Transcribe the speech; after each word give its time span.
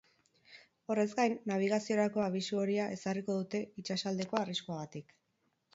Horrez 0.93 1.05
gain, 1.19 1.35
nabigaziorako 1.51 2.23
abisu 2.29 2.59
horia 2.63 2.89
ezarriko 2.97 3.37
dute 3.43 3.65
itsasaldeko 3.83 4.43
arriskuagatik. 4.45 5.17